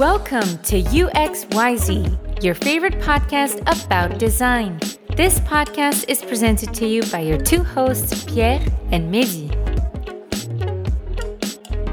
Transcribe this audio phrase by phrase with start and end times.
[0.00, 4.80] Welcome to UXYZ, your favorite podcast about design.
[5.14, 9.50] This podcast is presented to you by your two hosts, Pierre and Mehdi.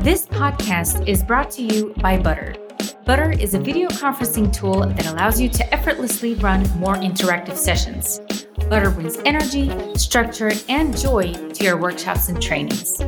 [0.05, 2.55] This podcast is brought to you by Butter.
[3.03, 8.21] Butter is a video conferencing tool that allows you to effortlessly run more interactive sessions.
[8.69, 13.01] Butter brings energy, structure, and joy to your workshops and trainings.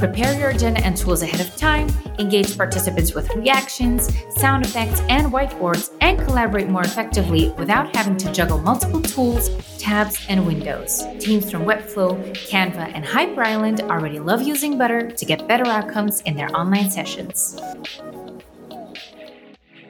[0.00, 1.86] Prepare your agenda and tools ahead of time,
[2.18, 8.32] engage participants with reactions, sound effects, and whiteboards, and collaborate more effectively without having to
[8.32, 11.04] juggle multiple tools, tabs, and windows.
[11.18, 12.18] Teams from Webflow,
[12.48, 16.90] Canva, and Hyper Island already love using Butter to get better outcomes in their online
[16.90, 17.60] sessions.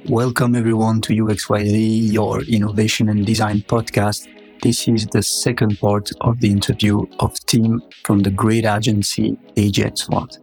[0.06, 4.27] Welcome everyone to UXYZ, your innovation and design podcast.
[4.62, 9.96] This is the second part of the interview of Tim from the great agency AJ
[9.96, 10.38] Smart.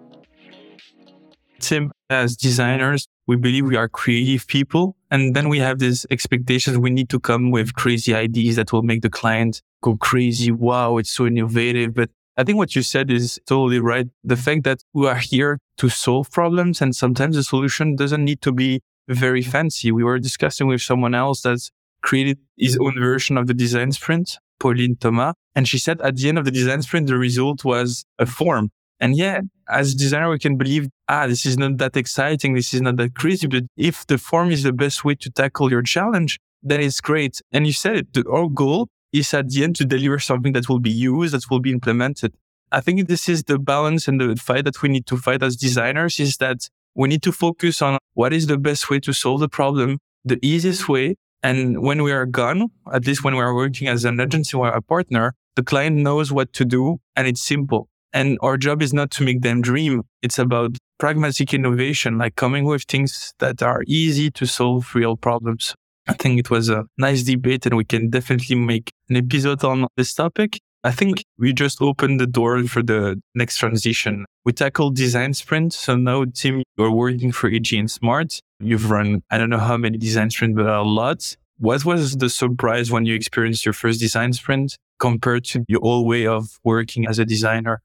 [1.59, 4.95] Tim, as designers, we believe we are creative people.
[5.11, 6.79] And then we have these expectations.
[6.79, 10.51] We need to come with crazy ideas that will make the client go crazy.
[10.51, 11.93] Wow, it's so innovative.
[11.93, 14.07] But I think what you said is totally right.
[14.23, 18.41] The fact that we are here to solve problems and sometimes the solution doesn't need
[18.41, 19.91] to be very fancy.
[19.91, 21.71] We were discussing with someone else that's
[22.07, 25.33] created his own version of the design sprint, Pauline Thomas.
[25.55, 28.69] And she said at the end of the design sprint, the result was a form.
[28.99, 32.53] And yeah, as designer, we can believe, ah, this is not that exciting.
[32.53, 33.47] This is not that crazy.
[33.47, 37.41] But if the form is the best way to tackle your challenge, then it's great.
[37.51, 40.69] And you said it, the, our goal is at the end to deliver something that
[40.69, 42.33] will be used, that will be implemented.
[42.71, 45.55] I think this is the balance and the fight that we need to fight as
[45.57, 49.41] designers is that we need to focus on what is the best way to solve
[49.41, 53.53] the problem, the easiest way, and when we are gone, at least when we are
[53.53, 57.41] working as an agency or a partner, the client knows what to do and it's
[57.41, 57.89] simple.
[58.13, 60.03] And our job is not to make them dream.
[60.21, 65.75] It's about pragmatic innovation, like coming with things that are easy to solve real problems.
[66.07, 69.87] I think it was a nice debate and we can definitely make an episode on
[69.97, 70.59] this topic.
[70.87, 74.23] I think we just opened the door for the next transition.
[74.45, 75.73] We tackled design sprint.
[75.73, 78.39] So now, Tim, you're working for AJ and Smart.
[78.61, 81.35] You've run, I don't know how many design sprints, but a lot.
[81.57, 86.07] What was the surprise when you experienced your first design sprint compared to your old
[86.07, 87.81] way of working as a designer?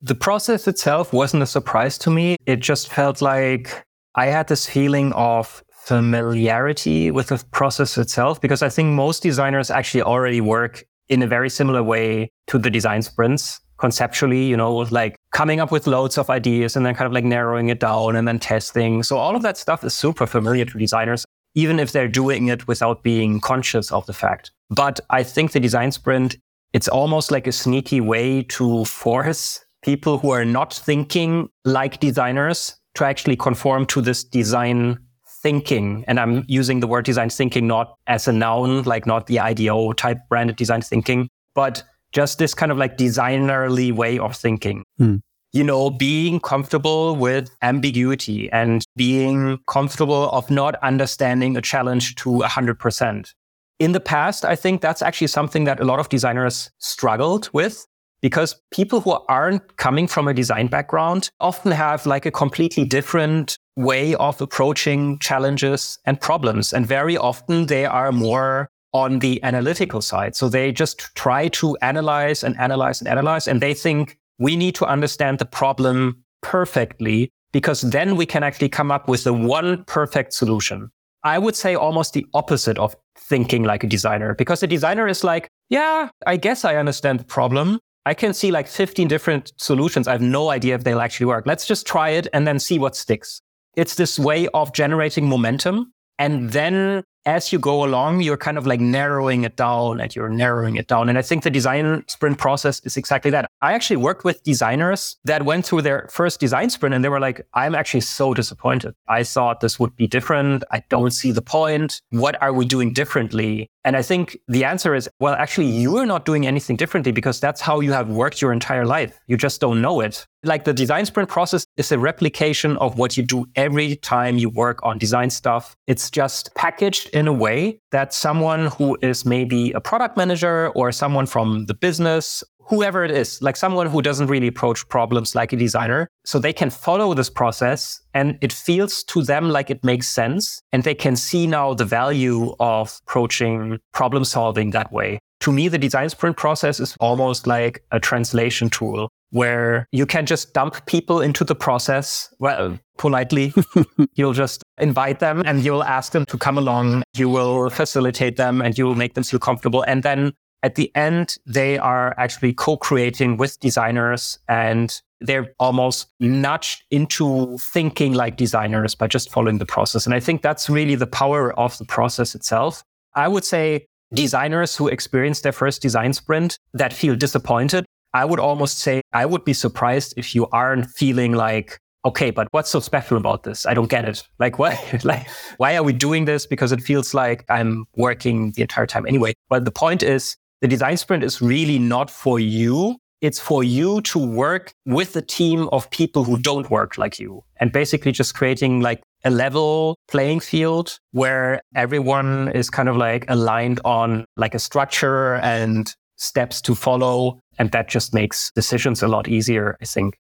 [0.00, 2.36] The process itself wasn't a surprise to me.
[2.46, 8.62] It just felt like I had this feeling of familiarity with the process itself because
[8.62, 13.02] I think most designers actually already work in a very similar way to the design
[13.02, 17.12] sprints conceptually, you know, like coming up with loads of ideas and then kind of
[17.12, 19.02] like narrowing it down and then testing.
[19.02, 22.66] So all of that stuff is super familiar to designers, even if they're doing it
[22.66, 24.52] without being conscious of the fact.
[24.70, 26.38] But I think the design sprint,
[26.72, 32.76] it's almost like a sneaky way to force people who are not thinking like designers
[32.94, 34.98] to actually conform to this design
[35.42, 36.04] thinking.
[36.06, 39.92] And I'm using the word design thinking not as a noun, like not the IDEO
[39.92, 41.82] type branded design thinking, but
[42.12, 44.84] just this kind of like designerly way of thinking.
[44.98, 45.16] Hmm.
[45.54, 52.30] You know, being comfortable with ambiguity and being comfortable of not understanding a challenge to
[52.30, 53.32] 100%.
[53.78, 57.86] In the past, I think that's actually something that a lot of designers struggled with
[58.22, 63.58] because people who aren't coming from a design background often have like a completely different
[63.76, 66.72] way of approaching challenges and problems.
[66.72, 70.36] And very often they are more on the analytical side.
[70.36, 73.48] So they just try to analyze and analyze and analyze.
[73.48, 78.68] And they think we need to understand the problem perfectly because then we can actually
[78.68, 80.90] come up with the one perfect solution.
[81.24, 85.22] I would say almost the opposite of thinking like a designer because a designer is
[85.22, 87.78] like, yeah, I guess I understand the problem.
[88.04, 90.08] I can see like 15 different solutions.
[90.08, 91.46] I have no idea if they'll actually work.
[91.46, 93.41] Let's just try it and then see what sticks.
[93.74, 95.92] It's this way of generating momentum.
[96.18, 100.28] And then as you go along, you're kind of like narrowing it down and you're
[100.28, 101.08] narrowing it down.
[101.08, 103.50] And I think the design sprint process is exactly that.
[103.60, 107.20] I actually worked with designers that went through their first design sprint and they were
[107.20, 108.94] like, I'm actually so disappointed.
[109.08, 110.64] I thought this would be different.
[110.70, 112.00] I don't see the point.
[112.10, 113.70] What are we doing differently?
[113.84, 117.40] And I think the answer is, well, actually, you are not doing anything differently because
[117.40, 119.18] that's how you have worked your entire life.
[119.26, 120.26] You just don't know it.
[120.44, 124.50] Like the design sprint process is a replication of what you do every time you
[124.50, 125.76] work on design stuff.
[125.86, 130.92] It's just packaged in a way that someone who is maybe a product manager or
[130.92, 135.52] someone from the business whoever it is, like someone who doesn't really approach problems like
[135.52, 136.08] a designer.
[136.24, 140.62] So they can follow this process and it feels to them like it makes sense.
[140.72, 145.18] And they can see now the value of approaching problem solving that way.
[145.40, 150.26] To me, the design sprint process is almost like a translation tool where you can
[150.26, 152.32] just dump people into the process.
[152.38, 153.52] Well, politely,
[154.14, 157.02] you'll just invite them and you'll ask them to come along.
[157.16, 159.82] You will facilitate them and you will make them feel comfortable.
[159.82, 160.32] And then
[160.62, 168.12] at the end, they are actually co-creating with designers and they're almost nudged into thinking
[168.12, 170.04] like designers by just following the process.
[170.04, 172.84] And I think that's really the power of the process itself.
[173.14, 178.40] I would say designers who experience their first design sprint that feel disappointed, I would
[178.40, 182.80] almost say I would be surprised if you aren't feeling like, okay, but what's so
[182.80, 183.64] special about this?
[183.64, 184.22] I don't get it.
[184.38, 185.28] Like, why, like,
[185.58, 186.46] why are we doing this?
[186.46, 189.34] Because it feels like I'm working the entire time anyway.
[189.48, 192.96] But the point is the design sprint is really not for you.
[193.20, 197.44] It's for you to work with a team of people who don't work like you
[197.60, 203.24] and basically just creating like a level playing field where everyone is kind of like
[203.28, 207.38] aligned on like a structure and steps to follow.
[207.58, 210.18] And that just makes decisions a lot easier, I think.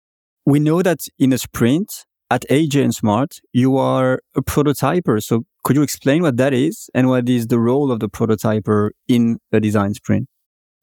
[0.45, 5.21] We know that in a sprint at AJ Smart, you are a prototyper.
[5.23, 8.91] So could you explain what that is and what is the role of the prototyper
[9.07, 10.27] in a design sprint?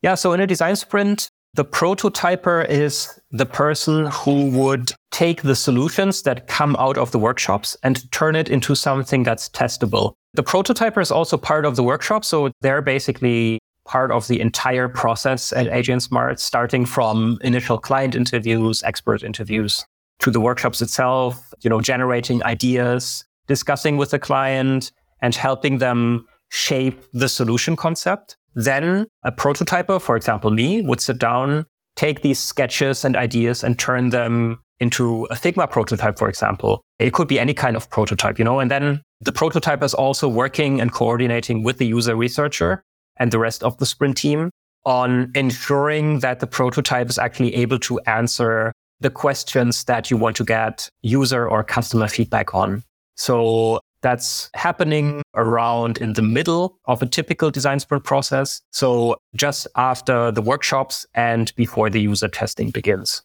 [0.03, 0.17] Yeah.
[0.17, 6.23] So in a design sprint, the prototyper is the person who would take the solutions
[6.23, 10.15] that come out of the workshops and turn it into something that's testable.
[10.35, 12.25] The prototyper is also part of the workshop.
[12.25, 18.83] So they're basically part of the entire process at AJ&Smart, starting from initial client interviews,
[18.83, 19.85] expert interviews
[20.21, 26.27] to the workshops itself, you know, generating ideas, discussing with the client and helping them
[26.51, 28.37] shape the solution concept.
[28.55, 33.79] Then a prototyper, for example, me, would sit down, take these sketches and ideas and
[33.79, 36.83] turn them into a Figma prototype, for example.
[36.99, 40.29] It could be any kind of prototype, you know, and then the prototype is also
[40.29, 42.83] working and coordinating with the user researcher
[43.19, 44.51] and the rest of the sprint team
[44.85, 50.37] on ensuring that the prototype is actually able to answer the questions that you want
[50.37, 52.83] to get user or customer feedback on.
[53.17, 58.61] So that's happening around in the middle of a typical design sprint process.
[58.73, 63.23] So just after the workshops and before the user testing begins.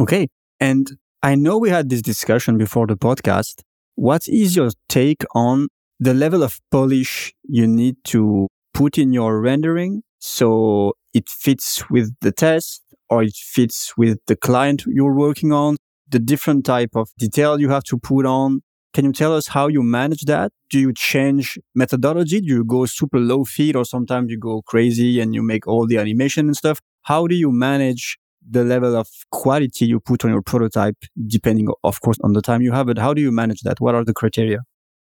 [0.00, 0.28] Okay.
[0.60, 3.60] And I know we had this discussion before the podcast.
[3.96, 5.68] What is your take on
[6.00, 12.14] the level of polish you need to put in your rendering so it fits with
[12.20, 15.76] the test or it fits with the client you're working on,
[16.08, 18.60] the different type of detail you have to put on,
[18.94, 20.52] can you tell us how you manage that?
[20.70, 22.40] Do you change methodology?
[22.40, 25.86] Do you go super low fi or sometimes you go crazy and you make all
[25.86, 26.80] the animation and stuff?
[27.02, 28.16] How do you manage
[28.48, 32.62] the level of quality you put on your prototype, depending, of course, on the time
[32.62, 32.98] you have it?
[32.98, 33.80] How do you manage that?
[33.80, 34.60] What are the criteria?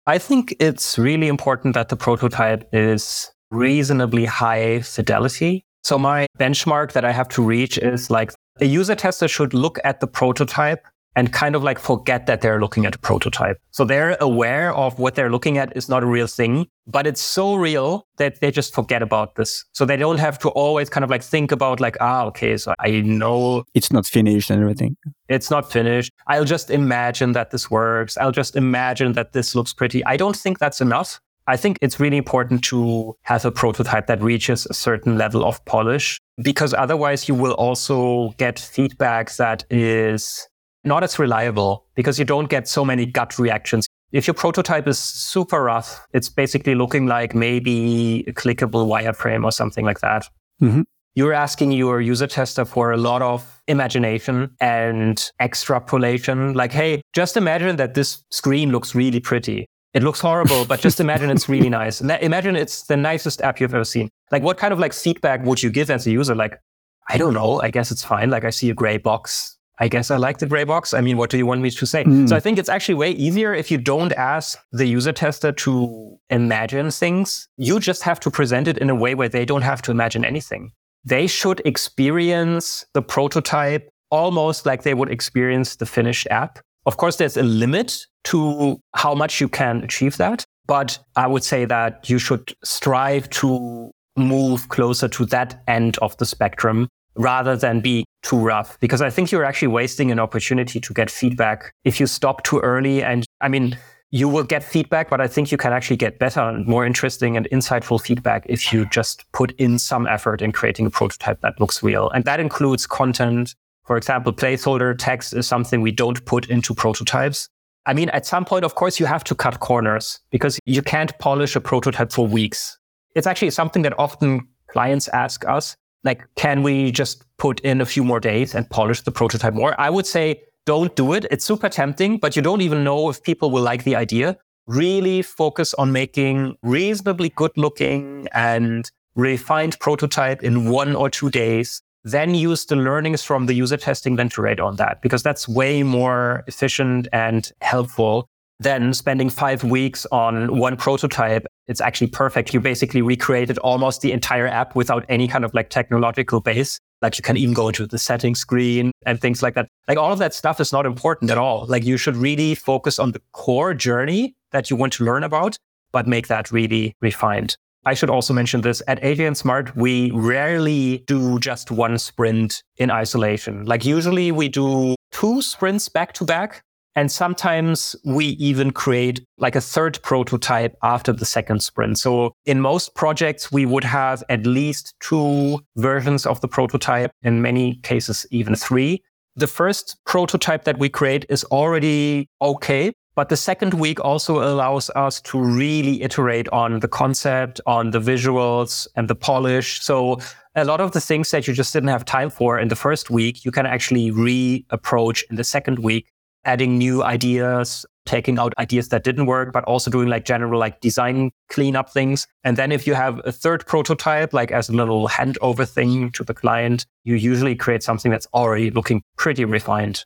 [0.06, 5.64] I think it's really important that the prototype is reasonably high fidelity.
[5.84, 9.78] So my benchmark that I have to reach is like a user tester should look
[9.84, 10.84] at the prototype
[11.16, 13.58] and kind of like forget that they're looking at a prototype.
[13.70, 17.22] So they're aware of what they're looking at is not a real thing, but it's
[17.22, 19.64] so real that they just forget about this.
[19.72, 22.74] So they don't have to always kind of like think about like, ah, okay, so
[22.78, 24.96] I know it's not finished and everything.
[25.28, 26.12] It's not finished.
[26.26, 28.18] I'll just imagine that this works.
[28.18, 30.04] I'll just imagine that this looks pretty.
[30.04, 31.18] I don't think that's enough.
[31.48, 35.64] I think it's really important to have a prototype that reaches a certain level of
[35.64, 40.48] polish because otherwise you will also get feedback that is
[40.82, 43.86] not as reliable because you don't get so many gut reactions.
[44.12, 49.52] If your prototype is super rough, it's basically looking like maybe a clickable wireframe or
[49.52, 50.28] something like that.
[50.62, 50.82] Mm-hmm.
[51.14, 56.54] You're asking your user tester for a lot of imagination and extrapolation.
[56.54, 59.66] Like, hey, just imagine that this screen looks really pretty.
[59.96, 62.00] It looks horrible, but just imagine it's really nice.
[62.00, 64.08] Imagine it's the nicest app you've ever seen.
[64.30, 66.34] Like, what kind of like feedback would you give as a user?
[66.34, 66.60] Like,
[67.08, 67.60] I don't know.
[67.60, 68.30] I guess it's fine.
[68.30, 70.94] Like, I see a gray box I guess I like the gray box.
[70.94, 72.04] I mean, what do you want me to say?
[72.04, 72.28] Mm.
[72.28, 76.18] So I think it's actually way easier if you don't ask the user tester to
[76.30, 77.48] imagine things.
[77.58, 80.24] You just have to present it in a way where they don't have to imagine
[80.24, 80.72] anything.
[81.04, 86.58] They should experience the prototype almost like they would experience the finished app.
[86.86, 90.44] Of course, there's a limit to how much you can achieve that.
[90.66, 96.16] But I would say that you should strive to move closer to that end of
[96.16, 100.80] the spectrum rather than be too rough because I think you're actually wasting an opportunity
[100.80, 103.02] to get feedback if you stop too early.
[103.02, 103.78] And I mean,
[104.10, 107.36] you will get feedback, but I think you can actually get better and more interesting
[107.36, 111.60] and insightful feedback if you just put in some effort in creating a prototype that
[111.60, 112.10] looks real.
[112.10, 113.54] And that includes content.
[113.84, 117.48] For example, placeholder text is something we don't put into prototypes.
[117.86, 121.16] I mean, at some point, of course, you have to cut corners because you can't
[121.18, 122.78] polish a prototype for weeks.
[123.14, 125.76] It's actually something that often clients ask us
[126.06, 129.78] Like, can we just put in a few more days and polish the prototype more?
[129.78, 131.26] I would say don't do it.
[131.32, 134.36] It's super tempting, but you don't even know if people will like the idea.
[134.68, 141.82] Really focus on making reasonably good looking and refined prototype in one or two days.
[142.06, 145.48] Then use the learnings from the user testing then to rate on that because that's
[145.48, 148.28] way more efficient and helpful
[148.60, 151.44] than spending five weeks on one prototype.
[151.66, 152.54] It's actually perfect.
[152.54, 156.78] You basically recreated almost the entire app without any kind of like technological base.
[157.02, 159.66] Like you can even go into the settings screen and things like that.
[159.88, 161.66] Like all of that stuff is not important at all.
[161.66, 165.56] Like you should really focus on the core journey that you want to learn about,
[165.90, 167.56] but make that really refined.
[167.86, 173.64] I should also mention this at AJ&Smart, we rarely do just one sprint in isolation.
[173.64, 176.64] Like usually we do two sprints back to back
[176.96, 181.98] and sometimes we even create like a third prototype after the second sprint.
[181.98, 187.40] So in most projects, we would have at least two versions of the prototype, in
[187.40, 189.04] many cases, even three.
[189.36, 192.92] The first prototype that we create is already okay.
[193.16, 197.98] But the second week also allows us to really iterate on the concept, on the
[197.98, 199.82] visuals and the polish.
[199.82, 200.18] So
[200.54, 203.08] a lot of the things that you just didn't have time for in the first
[203.08, 206.12] week, you can actually re-approach in the second week
[206.44, 210.80] adding new ideas, taking out ideas that didn't work, but also doing like general like
[210.80, 212.26] design cleanup things.
[212.44, 216.22] And then if you have a third prototype, like as a little handover thing to
[216.22, 220.04] the client, you usually create something that's already looking pretty refined.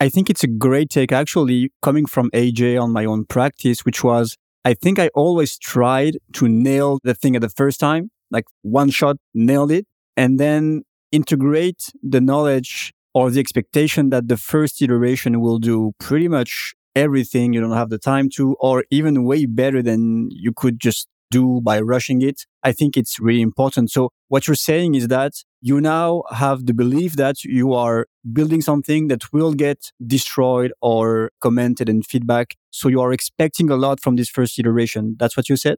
[0.00, 1.12] I think it's a great take.
[1.12, 6.18] Actually coming from AJ on my own practice, which was I think I always tried
[6.34, 10.82] to nail the thing at the first time, like one shot, nailed it, and then
[11.12, 17.52] integrate the knowledge or the expectation that the first iteration will do pretty much everything
[17.52, 21.60] you don't have the time to, or even way better than you could just do
[21.60, 22.46] by rushing it.
[22.62, 23.90] I think it's really important.
[23.90, 28.62] So what you're saying is that you now have the belief that you are building
[28.62, 32.54] something that will get destroyed or commented and feedback.
[32.70, 35.16] So you are expecting a lot from this first iteration.
[35.18, 35.76] That's what you said?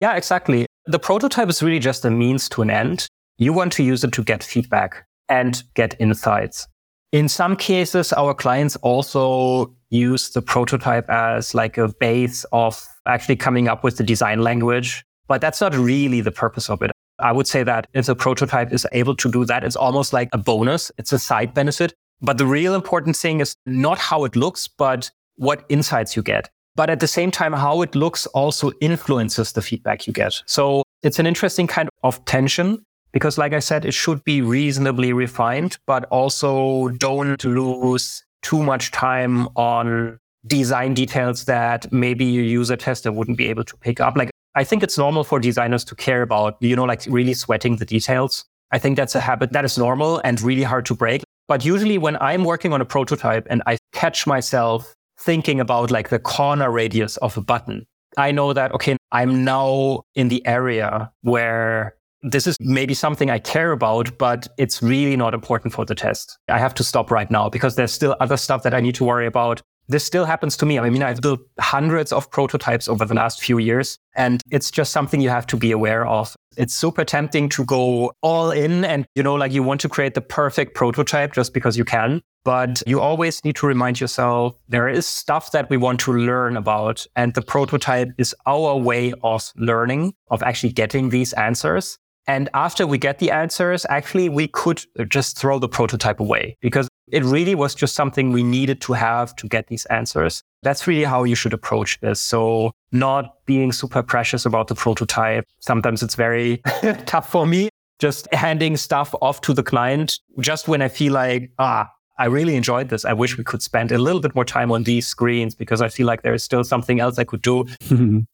[0.00, 0.66] Yeah, exactly.
[0.86, 3.06] The prototype is really just a means to an end.
[3.38, 6.66] You want to use it to get feedback and get insights.
[7.12, 13.36] In some cases, our clients also use the prototype as like a base of actually
[13.36, 16.90] coming up with the design language, but that's not really the purpose of it.
[17.18, 20.28] I would say that if the prototype is able to do that, it's almost like
[20.32, 20.90] a bonus.
[20.98, 21.94] It's a side benefit.
[22.20, 26.50] But the real important thing is not how it looks, but what insights you get.
[26.74, 30.40] But at the same time, how it looks also influences the feedback you get.
[30.46, 35.12] So it's an interesting kind of tension because like I said, it should be reasonably
[35.12, 42.76] refined, but also don't lose too much time on design details that maybe your user
[42.76, 44.16] tester wouldn't be able to pick up.
[44.16, 47.76] Like I think it's normal for designers to care about, you know, like really sweating
[47.76, 48.44] the details.
[48.70, 51.22] I think that's a habit that is normal and really hard to break.
[51.48, 56.08] But usually when I'm working on a prototype and I catch myself thinking about like
[56.08, 61.10] the corner radius of a button, I know that, okay, I'm now in the area
[61.22, 65.94] where this is maybe something I care about, but it's really not important for the
[65.94, 66.38] test.
[66.48, 69.04] I have to stop right now because there's still other stuff that I need to
[69.04, 69.60] worry about.
[69.88, 70.78] This still happens to me.
[70.78, 74.92] I mean, I've built hundreds of prototypes over the last few years, and it's just
[74.92, 76.34] something you have to be aware of.
[76.56, 80.14] It's super tempting to go all in and, you know, like you want to create
[80.14, 82.20] the perfect prototype just because you can.
[82.44, 86.56] But you always need to remind yourself there is stuff that we want to learn
[86.56, 87.06] about.
[87.16, 91.98] And the prototype is our way of learning, of actually getting these answers.
[92.26, 96.88] And after we get the answers, actually, we could just throw the prototype away because
[97.10, 100.42] it really was just something we needed to have to get these answers.
[100.62, 102.20] That's really how you should approach this.
[102.20, 105.44] So not being super precious about the prototype.
[105.60, 106.62] Sometimes it's very
[107.06, 107.68] tough for me.
[107.98, 112.56] Just handing stuff off to the client just when I feel like, ah, I really
[112.56, 113.04] enjoyed this.
[113.04, 115.88] I wish we could spend a little bit more time on these screens because I
[115.88, 117.66] feel like there is still something else I could do.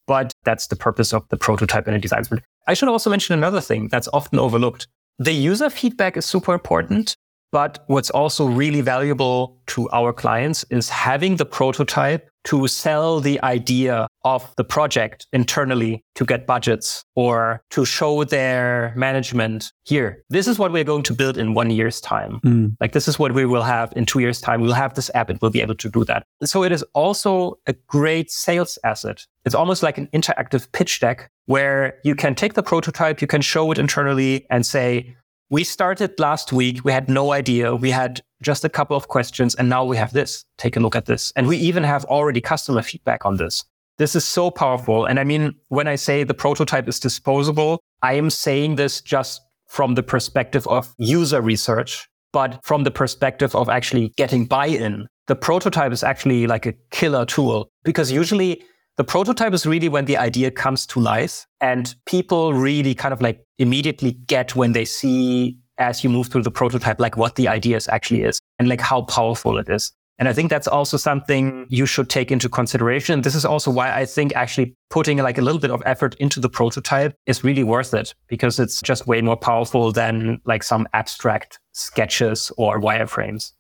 [0.07, 2.45] but that's the purpose of the prototype in a design sprint.
[2.67, 4.89] I should also mention another thing that's often overlooked.
[5.19, 7.17] The user feedback is super important.
[7.51, 13.41] But what's also really valuable to our clients is having the prototype to sell the
[13.43, 20.25] idea of the project internally to get budgets or to show their management here.
[20.31, 22.41] This is what we're going to build in one year's time.
[22.41, 22.77] Mm.
[22.81, 24.63] Like this is what we will have in two years time.
[24.63, 25.31] We'll have this app.
[25.31, 26.25] It will be able to do that.
[26.45, 29.27] So it is also a great sales asset.
[29.45, 33.41] It's almost like an interactive pitch deck where you can take the prototype, you can
[33.41, 35.17] show it internally and say,
[35.51, 36.85] we started last week.
[36.85, 37.75] We had no idea.
[37.75, 40.45] We had just a couple of questions and now we have this.
[40.59, 41.33] Take a look at this.
[41.37, 43.65] And we even have already customer feedback on this.
[43.97, 45.07] This is so powerful.
[45.07, 49.41] And I mean, when I say the prototype is disposable, I am saying this just
[49.67, 55.07] from the perspective of user research, but from the perspective of actually getting buy-in.
[55.27, 58.63] The prototype is actually like a killer tool because usually
[58.99, 63.23] the prototype is really when the idea comes to life and people really kind of
[63.23, 67.47] like immediately get when they see as you move through the prototype, like what the
[67.47, 69.93] idea actually is and like how powerful it is.
[70.19, 73.21] And I think that's also something you should take into consideration.
[73.21, 76.41] This is also why I think actually putting like a little bit of effort into
[76.41, 80.89] the prototype is really worth it because it's just way more powerful than like some
[80.93, 83.53] abstract sketches or wireframes.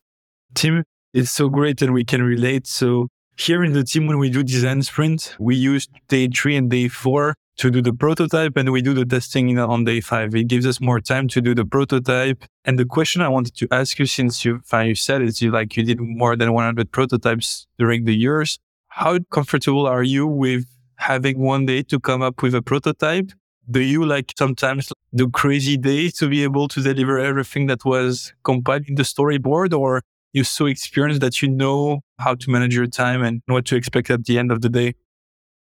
[0.57, 0.83] Tim,
[1.15, 2.67] it's so great and we can relate.
[2.67, 3.07] So
[3.39, 6.89] here in the team, when we do design sprint, we use day three and day
[6.89, 10.35] four to do the prototype and we do the testing on day five.
[10.35, 12.45] It gives us more time to do the prototype.
[12.65, 15.77] And the question I wanted to ask you, since you, you said it, you like
[15.77, 18.59] you did more than 100 prototypes during the years.
[18.89, 20.67] How comfortable are you with
[20.97, 23.31] having one day to come up with a prototype?
[23.71, 28.33] Do you like sometimes do crazy days to be able to deliver everything that was
[28.43, 32.87] compiled in the storyboard or you're so experienced that you know how to manage your
[32.87, 34.95] time and what to expect at the end of the day?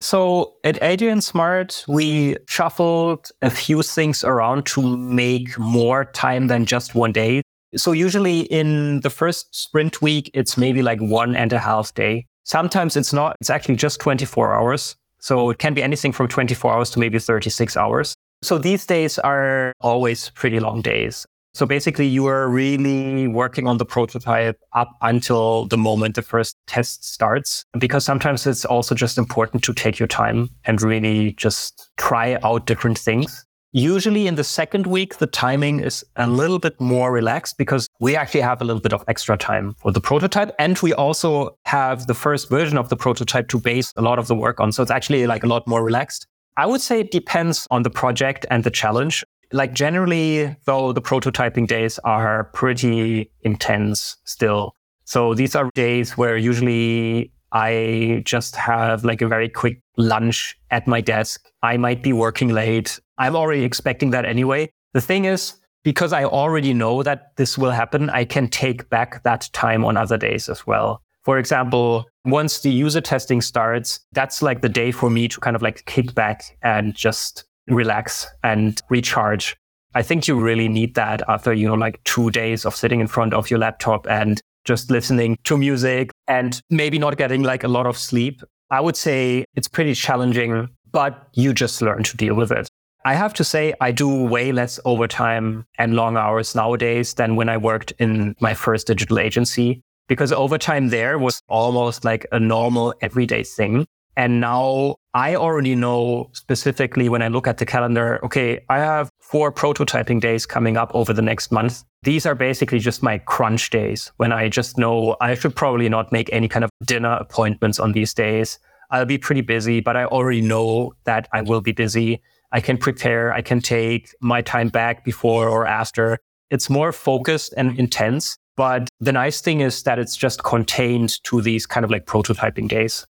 [0.00, 6.94] So at AJ&Smart, we shuffled a few things around to make more time than just
[6.94, 7.42] one day.
[7.76, 12.26] So usually in the first sprint week, it's maybe like one and a half day.
[12.44, 14.94] Sometimes it's not, it's actually just 24 hours.
[15.20, 18.14] So it can be anything from 24 hours to maybe 36 hours.
[18.42, 21.26] So these days are always pretty long days.
[21.54, 26.56] So basically, you are really working on the prototype up until the moment the first
[26.66, 27.64] test starts.
[27.78, 32.66] Because sometimes it's also just important to take your time and really just try out
[32.66, 33.46] different things.
[33.70, 38.16] Usually in the second week, the timing is a little bit more relaxed because we
[38.16, 40.52] actually have a little bit of extra time for the prototype.
[40.58, 44.26] And we also have the first version of the prototype to base a lot of
[44.26, 44.72] the work on.
[44.72, 46.26] So it's actually like a lot more relaxed.
[46.56, 51.00] I would say it depends on the project and the challenge like generally, though, the
[51.00, 54.74] prototyping days are pretty intense still.
[55.04, 60.88] So these are days where usually I just have like a very quick lunch at
[60.88, 61.48] my desk.
[61.62, 62.98] I might be working late.
[63.16, 64.70] I'm already expecting that anyway.
[64.92, 69.22] The thing is, because I already know that this will happen, I can take back
[69.22, 71.00] that time on other days as well.
[71.22, 75.54] For example, once the user testing starts, that's like the day for me to kind
[75.54, 79.56] of like kick back and just relax and recharge.
[79.94, 83.06] I think you really need that after, you know, like two days of sitting in
[83.06, 87.68] front of your laptop and just listening to music and maybe not getting like a
[87.68, 88.40] lot of sleep.
[88.70, 92.68] I would say it's pretty challenging, but you just learn to deal with it.
[93.04, 97.50] I have to say, I do way less overtime and long hours nowadays than when
[97.50, 102.94] I worked in my first digital agency because overtime there was almost like a normal
[103.02, 103.86] everyday thing.
[104.16, 109.10] And now I already know specifically when I look at the calendar, okay, I have
[109.20, 111.82] four prototyping days coming up over the next month.
[112.02, 116.12] These are basically just my crunch days when I just know I should probably not
[116.12, 118.58] make any kind of dinner appointments on these days.
[118.90, 122.22] I'll be pretty busy, but I already know that I will be busy.
[122.52, 123.32] I can prepare.
[123.32, 126.18] I can take my time back before or after.
[126.50, 128.36] It's more focused and intense.
[128.56, 132.68] But the nice thing is that it's just contained to these kind of like prototyping
[132.68, 133.04] days.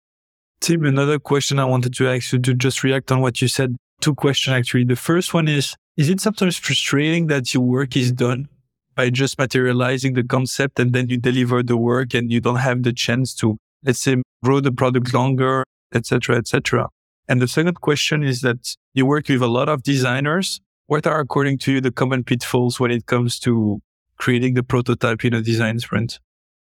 [0.62, 3.74] Tim, another question I wanted to ask you to just react on what you said.
[4.00, 4.84] Two questions actually.
[4.84, 8.48] The first one is, is it sometimes frustrating that your work is done
[8.94, 12.84] by just materializing the concept and then you deliver the work and you don't have
[12.84, 16.88] the chance to, let's say, grow the product longer, etc., etc.
[17.26, 20.60] And the second question is that you work with a lot of designers.
[20.86, 23.80] What are, according to you, the common pitfalls when it comes to
[24.16, 26.20] creating the prototype in a design sprint?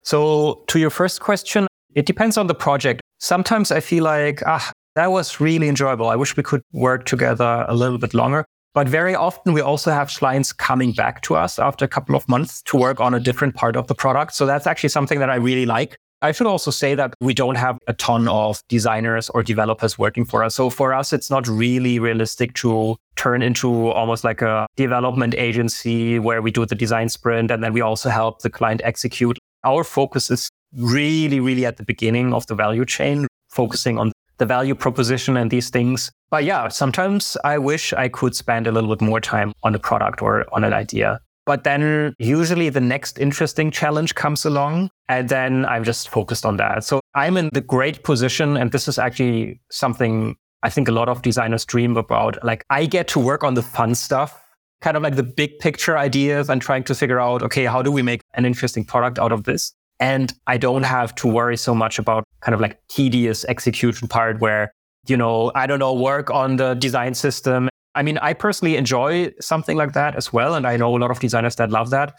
[0.02, 3.00] So to your first question, it depends on the project.
[3.26, 6.08] Sometimes I feel like, ah, that was really enjoyable.
[6.08, 8.44] I wish we could work together a little bit longer.
[8.72, 12.28] But very often we also have clients coming back to us after a couple of
[12.28, 14.36] months to work on a different part of the product.
[14.36, 15.96] So that's actually something that I really like.
[16.22, 20.24] I should also say that we don't have a ton of designers or developers working
[20.24, 20.54] for us.
[20.54, 26.20] So for us, it's not really realistic to turn into almost like a development agency
[26.20, 29.36] where we do the design sprint and then we also help the client execute.
[29.64, 34.46] Our focus is really, really at the beginning of the value chain, focusing on the
[34.46, 36.10] value proposition and these things.
[36.30, 39.78] But yeah, sometimes I wish I could spend a little bit more time on a
[39.78, 41.20] product or on an idea.
[41.46, 46.56] But then usually the next interesting challenge comes along and then I'm just focused on
[46.56, 46.82] that.
[46.82, 48.56] So I'm in the great position.
[48.56, 52.44] And this is actually something I think a lot of designers dream about.
[52.44, 54.42] Like I get to work on the fun stuff,
[54.80, 57.92] kind of like the big picture ideas and trying to figure out, okay, how do
[57.92, 59.72] we make an interesting product out of this?
[59.98, 64.40] And I don't have to worry so much about kind of like tedious execution part
[64.40, 64.72] where,
[65.06, 67.68] you know, I don't know, work on the design system.
[67.94, 70.54] I mean, I personally enjoy something like that as well.
[70.54, 72.14] And I know a lot of designers that love that.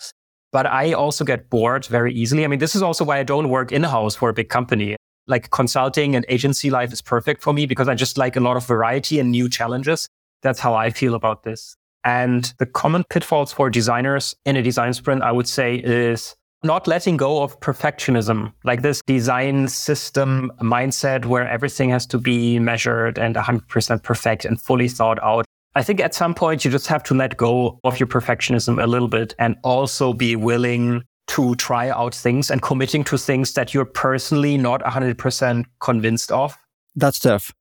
[0.52, 2.46] But I also get bored very easily.
[2.46, 4.96] I mean, this is also why I don't work in house for a big company.
[5.28, 8.58] Like consulting and agency life is perfect for me because I just like a lot
[8.58, 10.08] of variety and new challenges.
[10.42, 11.76] That's how I feel about this.
[12.04, 16.36] And the common pitfalls for designers in a design sprint, I would say, is
[16.68, 22.60] not letting go of perfectionism, like this design system mindset where everything has to be
[22.60, 25.46] measured and 100% perfect and fully thought out.
[25.74, 28.88] I think at some point you just have to let go of your perfectionism a
[28.88, 33.74] little bit and also be willing to try out things and committing to things that
[33.74, 36.58] you're personally not 100% convinced of.
[36.96, 37.54] That's tough.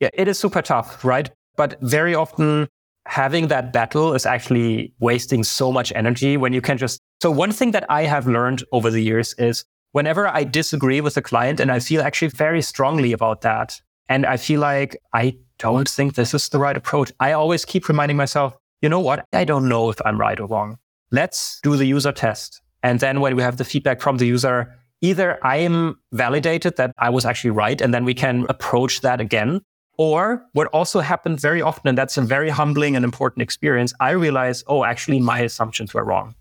[0.00, 1.30] Yeah, it is super tough, right?
[1.56, 2.68] But very often
[3.06, 7.00] having that battle is actually wasting so much energy when you can just.
[7.24, 11.16] So, one thing that I have learned over the years is whenever I disagree with
[11.16, 15.38] a client and I feel actually very strongly about that, and I feel like I
[15.58, 19.24] don't think this is the right approach, I always keep reminding myself, you know what?
[19.32, 20.76] I don't know if I'm right or wrong.
[21.12, 22.60] Let's do the user test.
[22.82, 26.92] And then when we have the feedback from the user, either I am validated that
[26.98, 29.62] I was actually right, and then we can approach that again.
[29.96, 34.10] Or what also happened very often, and that's a very humbling and important experience, I
[34.10, 36.34] realized, oh, actually, my assumptions were wrong.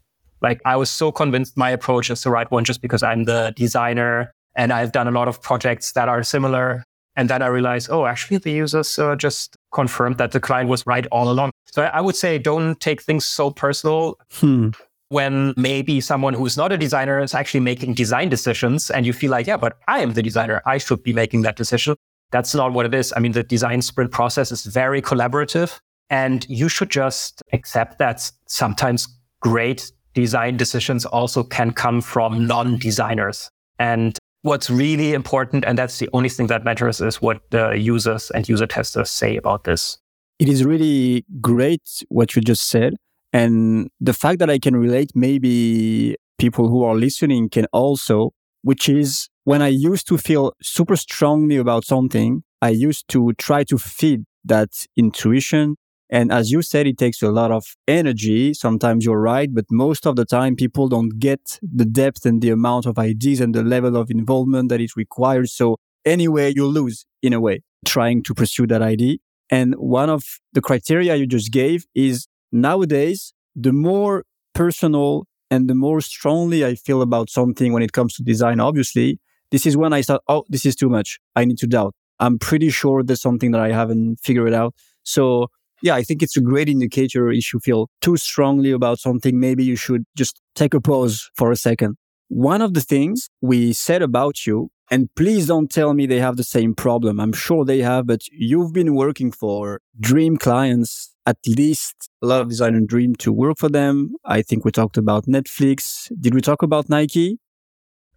[0.44, 3.54] Like I was so convinced my approach is the right one just because I'm the
[3.56, 6.84] designer and I've done a lot of projects that are similar.
[7.16, 10.86] And then I realized, oh, actually, the users uh, just confirmed that the client was
[10.86, 11.52] right all along.
[11.68, 14.20] So I would say don't take things so personal.
[14.34, 14.70] Hmm.
[15.10, 19.30] When maybe someone who's not a designer is actually making design decisions and you feel
[19.30, 20.62] like, yeah, but I am the designer.
[20.66, 21.96] I should be making that decision.
[22.32, 23.14] That's not what it is.
[23.16, 25.80] I mean, the design sprint process is very collaborative
[26.10, 29.08] and you should just accept that sometimes
[29.40, 33.50] great design decisions also can come from non-designers.
[33.80, 38.32] And what's really important, and that's the only thing that matters, is what the users
[38.32, 39.98] and user testers say about this.
[40.40, 42.96] It is really great what you just said.
[43.32, 48.88] And the fact that I can relate, maybe people who are listening can also, which
[48.90, 53.78] is when I used to feel super strongly about something, I used to try to
[53.78, 55.76] feed that intuition.
[56.14, 58.54] And as you said, it takes a lot of energy.
[58.54, 62.52] Sometimes you're right, but most of the time people don't get the depth and the
[62.52, 65.52] amount of ideas and the level of involvement that it requires.
[65.52, 69.18] So anyway, you lose in a way trying to pursue that idea.
[69.50, 70.24] And one of
[70.54, 74.24] the criteria you just gave is nowadays, the more
[74.54, 79.20] personal and the more strongly I feel about something when it comes to design, obviously,
[79.50, 81.20] this is when I start, oh, this is too much.
[81.36, 81.96] I need to doubt.
[82.20, 84.76] I'm pretty sure there's something that I haven't figured out.
[85.02, 85.48] So
[85.84, 89.66] yeah, I think it's a great indicator if you feel too strongly about something, maybe
[89.66, 91.98] you should just take a pause for a second.
[92.30, 96.38] One of the things we said about you, and please don't tell me they have
[96.38, 97.20] the same problem.
[97.20, 102.40] I'm sure they have, but you've been working for dream clients, at least a lot
[102.40, 104.14] of designers dream to work for them.
[104.24, 106.10] I think we talked about Netflix.
[106.18, 107.40] Did we talk about Nike?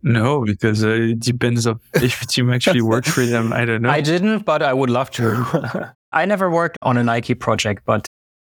[0.02, 3.52] No, because uh, it depends on if the team actually worked for them.
[3.52, 3.90] I don't know.
[3.90, 5.94] I didn't, but I would love to.
[6.12, 8.06] I never worked on a Nike project, but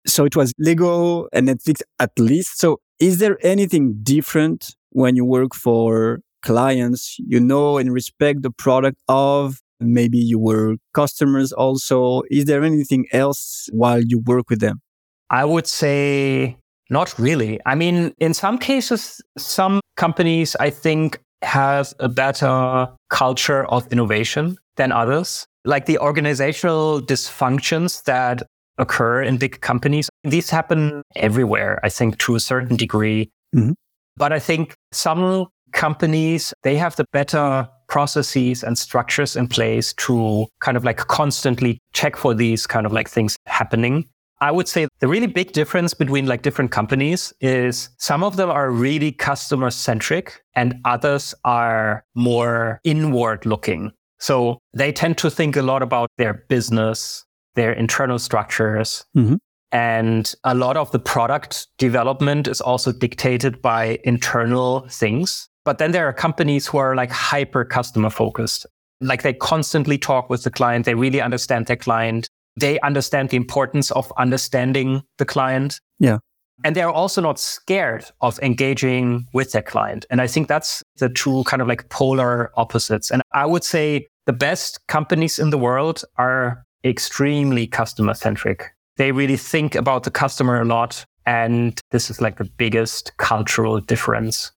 [0.06, 2.60] so it was Lego and Netflix at least.
[2.60, 8.52] So is there anything different when you work for clients you know and respect the
[8.52, 9.60] product of?
[9.80, 12.22] Maybe you were customers also.
[12.32, 14.82] Is there anything else while you work with them?
[15.30, 16.58] I would say
[16.90, 17.60] not really.
[17.66, 24.58] I mean, in some cases, some companies I think have a better culture of innovation
[24.78, 25.48] than others.
[25.66, 28.44] Like the organizational dysfunctions that
[28.78, 33.30] occur in big companies, these happen everywhere, I think, to a certain degree.
[33.56, 33.74] Mm-hmm.
[34.18, 40.48] But I think some companies, they have the better processes and structures in place to
[40.62, 44.06] kind of like constantly check for these kind of like things happening.
[44.42, 48.50] I would say the really big difference between like different companies is some of them
[48.50, 53.92] are really customer centric and others are more inward looking.
[54.24, 59.06] So they tend to think a lot about their business, their internal structures.
[59.18, 59.36] Mm-hmm.
[59.72, 65.50] And a lot of the product development is also dictated by internal things.
[65.66, 68.66] But then there are companies who are like hyper customer focused.
[69.02, 70.86] Like they constantly talk with the client.
[70.86, 75.80] They really understand their client they understand the importance of understanding the client.
[76.00, 76.20] Yeah.
[76.64, 80.06] And they're also not scared of engaging with their client.
[80.10, 83.12] And I think that's the two kind of like polar opposites.
[83.12, 88.72] And I would say the best companies in the world are extremely customer centric.
[88.98, 91.06] They really think about the customer a lot.
[91.26, 94.52] And this is like the biggest cultural difference.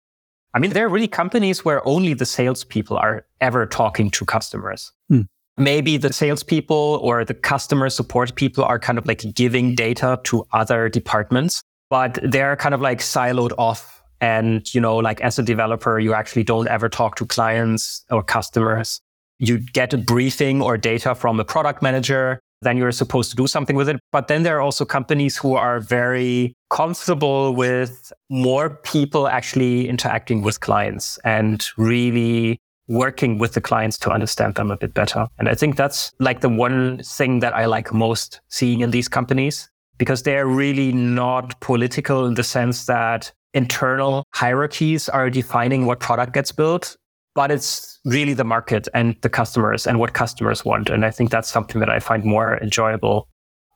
[0.53, 4.91] I mean, there are really companies where only the salespeople are ever talking to customers.
[5.09, 5.21] Hmm.
[5.57, 10.45] maybe the salespeople or the customer support people are kind of like giving data to
[10.51, 14.03] other departments, but they're kind of like siloed off.
[14.21, 18.23] And, you know, like as a developer, you actually don't ever talk to clients or
[18.23, 18.99] customers.
[19.39, 23.47] You get a briefing or data from a product manager then you're supposed to do
[23.47, 23.99] something with it.
[24.11, 30.41] But then there are also companies who are very comfortable with more people actually interacting
[30.41, 35.27] with clients and really working with the clients to understand them a bit better.
[35.39, 39.07] And I think that's like the one thing that I like most seeing in these
[39.07, 45.99] companies because they're really not political in the sense that internal hierarchies are defining what
[45.99, 46.97] product gets built
[47.35, 50.89] but it's really the market and the customers and what customers want.
[50.89, 53.27] And I think that's something that I find more enjoyable.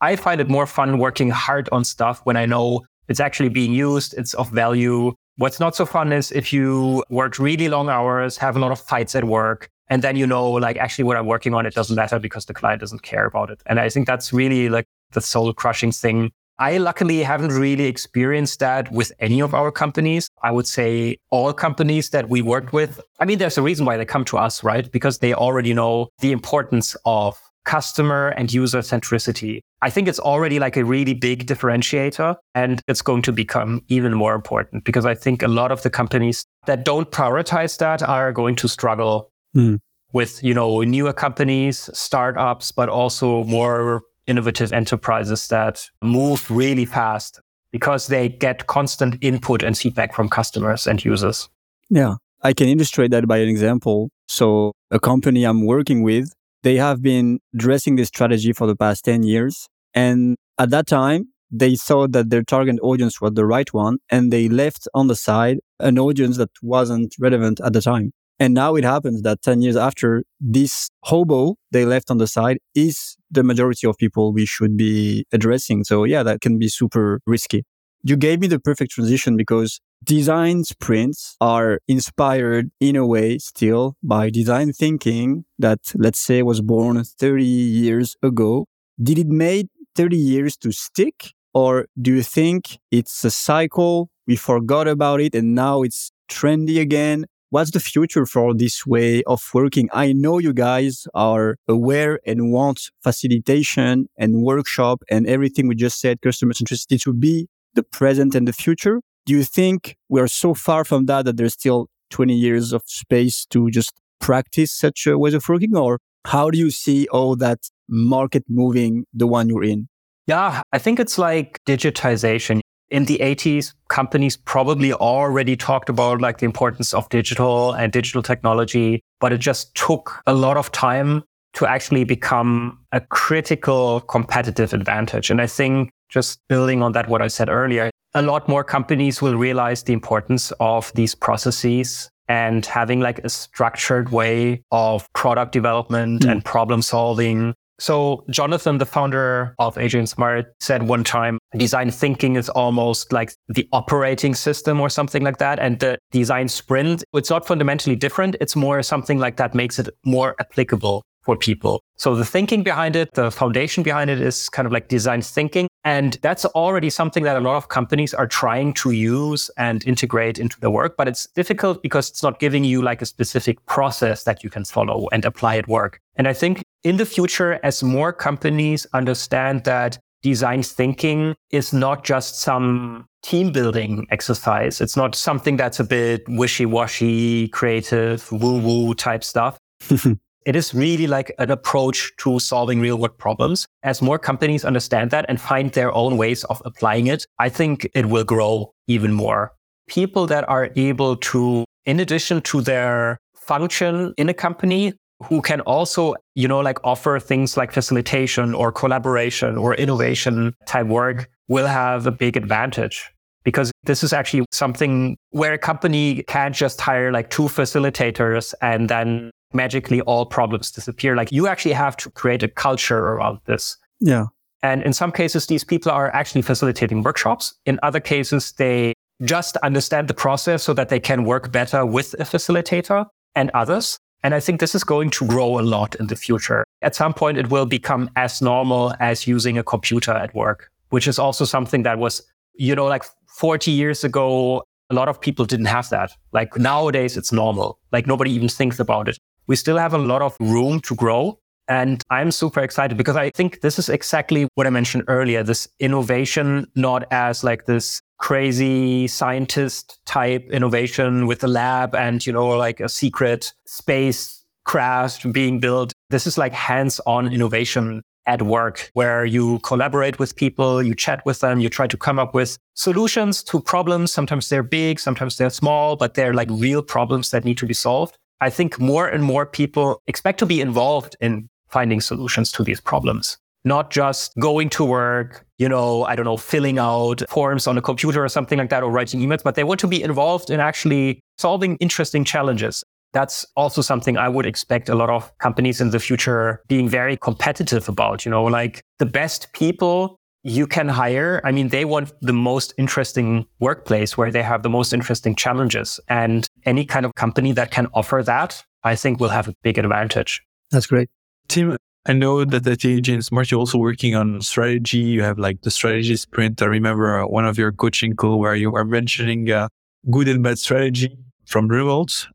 [0.01, 3.73] I find it more fun working hard on stuff when I know it's actually being
[3.73, 5.13] used, it's of value.
[5.35, 8.79] What's not so fun is if you work really long hours, have a lot of
[8.79, 11.95] fights at work, and then you know, like, actually, what I'm working on, it doesn't
[11.95, 13.61] matter because the client doesn't care about it.
[13.65, 18.59] And I think that's really like the soul crushing thing I luckily haven't really experienced
[18.59, 20.29] that with any of our companies.
[20.43, 22.99] I would say all companies that we worked with.
[23.19, 24.91] I mean, there's a reason why they come to us, right?
[24.91, 29.61] Because they already know the importance of customer and user centricity.
[29.81, 34.13] I think it's already like a really big differentiator and it's going to become even
[34.13, 38.33] more important because I think a lot of the companies that don't prioritize that are
[38.33, 39.79] going to struggle mm.
[40.11, 47.41] with, you know, newer companies, startups, but also more innovative enterprises that move really fast
[47.71, 51.49] because they get constant input and feedback from customers and users.
[51.89, 54.09] Yeah, I can illustrate that by an example.
[54.27, 59.05] So, a company I'm working with, they have been dressing this strategy for the past
[59.05, 59.67] 10 years.
[59.93, 64.31] And at that time, they thought that their target audience was the right one and
[64.31, 68.11] they left on the side an audience that wasn't relevant at the time.
[68.39, 72.59] And now it happens that 10 years after, this hobo they left on the side
[72.73, 75.83] is the majority of people we should be addressing.
[75.83, 77.65] So yeah, that can be super risky.
[78.01, 83.95] You gave me the perfect transition because design sprints are inspired in a way still
[84.01, 88.67] by design thinking that let's say was born 30 years ago.
[89.03, 91.33] Did it make 30 years to stick?
[91.53, 94.09] Or do you think it's a cycle?
[94.27, 99.23] We forgot about it and now it's trendy again what's the future for this way
[99.23, 99.89] of working?
[99.91, 105.99] I know you guys are aware and want facilitation and workshop and everything we just
[105.99, 109.01] said, customer centricity to be the present and the future.
[109.25, 112.81] Do you think we are so far from that that there's still 20 years of
[112.85, 115.75] space to just practice such a ways of working?
[115.75, 119.87] Or how do you see all that market moving the one you're in?
[120.27, 126.39] Yeah, I think it's like digitization in the 80s, companies probably already talked about like
[126.39, 131.23] the importance of digital and digital technology, but it just took a lot of time
[131.53, 135.29] to actually become a critical competitive advantage.
[135.29, 139.21] And I think just building on that, what I said earlier, a lot more companies
[139.21, 145.51] will realize the importance of these processes and having like a structured way of product
[145.51, 146.31] development mm.
[146.31, 152.49] and problem solving so Jonathan, the founder of AJ&Smart, said one time, design thinking is
[152.49, 155.59] almost like the operating system or something like that.
[155.59, 158.35] And the design sprint, it's not fundamentally different.
[158.41, 161.81] It's more something like that makes it more applicable for people.
[161.99, 165.67] So the thinking behind it, the foundation behind it is kind of like design thinking.
[165.83, 170.39] And that's already something that a lot of companies are trying to use and integrate
[170.39, 170.95] into their work.
[170.97, 174.63] But it's difficult because it's not giving you like a specific process that you can
[174.63, 175.99] follow and apply at work.
[176.15, 182.05] And I think in the future, as more companies understand that design thinking is not
[182.05, 184.79] just some team building exercise.
[184.79, 189.57] It's not something that's a bit wishy washy, creative, woo woo type stuff.
[190.45, 193.65] It is really like an approach to solving real world problems.
[193.83, 197.89] As more companies understand that and find their own ways of applying it, I think
[197.93, 199.51] it will grow even more.
[199.87, 205.61] People that are able to, in addition to their function in a company, who can
[205.61, 211.67] also, you know, like offer things like facilitation or collaboration or innovation type work will
[211.67, 213.11] have a big advantage
[213.43, 218.89] because this is actually something where a company can't just hire like two facilitators and
[218.89, 221.15] then magically all problems disappear.
[221.15, 223.77] Like you actually have to create a culture around this.
[223.99, 224.27] Yeah.
[224.61, 227.53] And in some cases, these people are actually facilitating workshops.
[227.65, 232.13] In other cases, they just understand the process so that they can work better with
[232.15, 233.97] a facilitator and others.
[234.21, 236.65] And I think this is going to grow a lot in the future.
[236.81, 241.07] At some point, it will become as normal as using a computer at work, which
[241.07, 242.21] is also something that was,
[242.55, 243.05] you know, like
[243.37, 246.11] 40 years ago, a lot of people didn't have that.
[246.33, 247.79] Like nowadays, it's normal.
[247.93, 249.17] Like nobody even thinks about it
[249.49, 251.39] we still have a lot of room to grow.
[251.67, 255.67] And I'm super excited because I think this is exactly what I mentioned earlier this
[255.79, 262.47] innovation, not as like this crazy scientist type innovation with a lab and, you know,
[262.47, 265.93] like a secret space craft being built.
[266.09, 271.25] This is like hands on innovation at work where you collaborate with people, you chat
[271.25, 274.11] with them, you try to come up with solutions to problems.
[274.11, 277.73] Sometimes they're big, sometimes they're small, but they're like real problems that need to be
[277.73, 278.15] solved.
[278.41, 282.81] I think more and more people expect to be involved in finding solutions to these
[282.81, 287.77] problems, not just going to work, you know, I don't know, filling out forms on
[287.77, 290.49] a computer or something like that or writing emails, but they want to be involved
[290.49, 292.83] in actually solving interesting challenges.
[293.11, 297.17] That's also something I would expect a lot of companies in the future being very
[297.17, 301.41] competitive about, you know, like the best people you can hire.
[301.43, 305.99] I mean, they want the most interesting workplace where they have the most interesting challenges.
[306.07, 309.77] And any kind of company that can offer that, I think will have a big
[309.77, 310.41] advantage.
[310.71, 311.09] That's great.
[311.47, 314.99] Tim, I know that at AJ Smart, you're also working on strategy.
[314.99, 316.61] You have like the strategy sprint.
[316.61, 319.67] I remember one of your coaching call where you were mentioning uh,
[320.09, 322.27] good and bad strategy from Rumelt.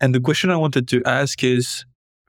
[0.00, 1.84] And the question I wanted to ask is,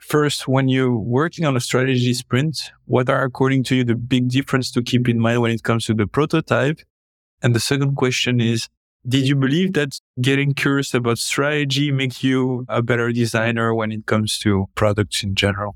[0.07, 4.29] First, when you're working on a strategy sprint, what are, according to you, the big
[4.29, 6.79] difference to keep in mind when it comes to the prototype?
[7.41, 8.67] And the second question is,
[9.07, 14.05] did you believe that getting curious about strategy makes you a better designer when it
[14.05, 15.75] comes to products in general?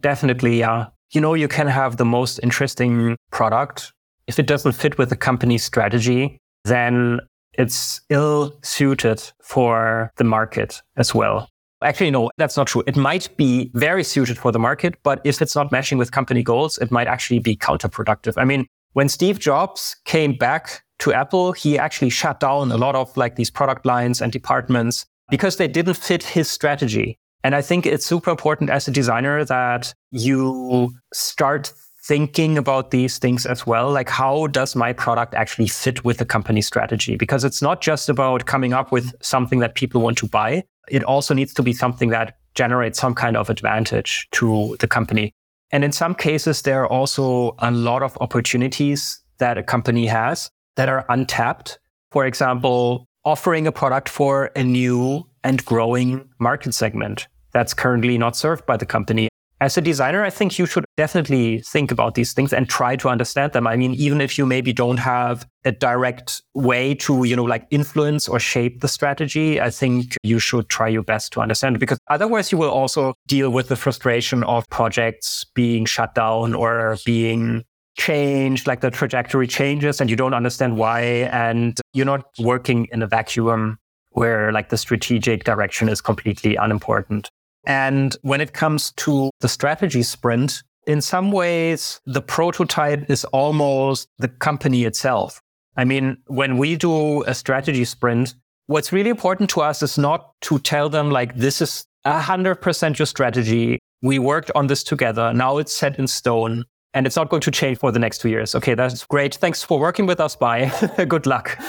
[0.00, 0.86] Definitely, yeah.
[1.12, 3.92] You know, you can have the most interesting product.
[4.26, 7.20] If it doesn't fit with the company's strategy, then
[7.52, 11.49] it's ill suited for the market as well.
[11.82, 12.82] Actually, no, that's not true.
[12.86, 16.42] It might be very suited for the market, but if it's not matching with company
[16.42, 18.34] goals, it might actually be counterproductive.
[18.36, 22.94] I mean, when Steve Jobs came back to Apple, he actually shut down a lot
[22.94, 27.16] of like these product lines and departments because they didn't fit his strategy.
[27.42, 31.72] And I think it's super important as a designer that you start
[32.10, 33.92] thinking about these things as well.
[33.92, 37.14] Like, how does my product actually fit with the company strategy?
[37.14, 41.04] Because it's not just about coming up with something that people want to buy, it
[41.04, 45.30] also needs to be something that generates some kind of advantage to the company.
[45.70, 50.50] And in some cases, there are also a lot of opportunities that a company has
[50.74, 51.78] that are untapped.
[52.10, 58.34] For example, offering a product for a new and growing market segment that's currently not
[58.34, 59.29] served by the company
[59.60, 63.08] as a designer, I think you should definitely think about these things and try to
[63.08, 63.66] understand them.
[63.66, 67.66] I mean, even if you maybe don't have a direct way to, you know, like
[67.70, 71.78] influence or shape the strategy, I think you should try your best to understand it
[71.78, 76.96] because otherwise you will also deal with the frustration of projects being shut down or
[77.04, 77.64] being
[77.98, 81.02] changed, like the trajectory changes and you don't understand why.
[81.02, 83.76] And you're not working in a vacuum
[84.12, 87.28] where like the strategic direction is completely unimportant.
[87.64, 94.08] And when it comes to the strategy sprint, in some ways, the prototype is almost
[94.18, 95.40] the company itself.
[95.76, 98.34] I mean, when we do a strategy sprint,
[98.66, 103.06] what's really important to us is not to tell them like, this is 100% your
[103.06, 103.78] strategy.
[104.02, 105.32] We worked on this together.
[105.32, 108.28] Now it's set in stone and it's not going to change for the next two
[108.28, 108.54] years.
[108.54, 109.34] Okay, that's great.
[109.36, 110.34] Thanks for working with us.
[110.34, 110.72] Bye.
[111.08, 111.56] Good luck.